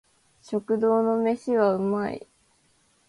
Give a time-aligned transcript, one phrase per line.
[0.41, 2.27] 食堂の飯は美味い